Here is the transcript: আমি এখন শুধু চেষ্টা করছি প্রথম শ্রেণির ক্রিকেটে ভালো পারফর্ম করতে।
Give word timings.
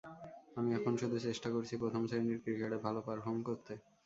আমি 0.57 0.69
এখন 0.73 0.93
শুধু 1.01 1.17
চেষ্টা 1.19 1.49
করছি 1.49 1.73
প্রথম 1.77 2.01
শ্রেণির 2.09 2.41
ক্রিকেটে 2.43 2.77
ভালো 2.85 2.99
পারফর্ম 3.07 3.39
করতে। 3.49 3.73